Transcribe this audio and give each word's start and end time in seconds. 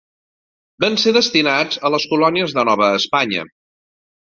Van 0.85 0.97
ser 1.03 1.13
destinats 1.17 1.79
a 1.87 1.93
les 1.97 2.09
colònies 2.15 2.59
de 2.59 2.67
Nova 2.73 2.91
Espanya. 3.03 3.49